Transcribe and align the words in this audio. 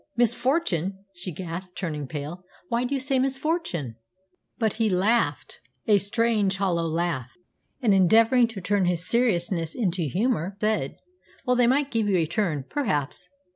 "Misfortune!" 0.17 1.05
she 1.13 1.31
gasped, 1.31 1.77
turning 1.77 2.07
pale. 2.07 2.43
"Why 2.69 2.85
do 2.85 2.95
you 2.95 2.99
say 2.99 3.19
misfortune?" 3.19 3.97
But 4.57 4.73
he 4.81 4.89
laughed 4.89 5.59
a 5.85 5.99
strange, 5.99 6.57
hollow 6.57 6.87
laugh, 6.87 7.29
and, 7.83 7.93
endeavouring 7.93 8.47
to 8.47 8.61
turn 8.61 8.85
his 8.85 9.07
seriousness 9.07 9.75
into 9.75 10.01
humour, 10.09 10.57
said, 10.59 10.95
"Well, 11.45 11.55
they 11.55 11.67
might 11.67 11.91
give 11.91 12.09
you 12.09 12.17
a 12.17 12.25
turn, 12.25 12.65
perhaps. 12.67 13.29